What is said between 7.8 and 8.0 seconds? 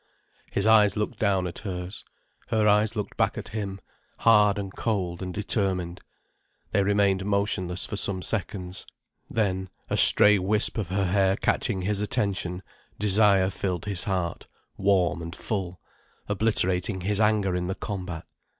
for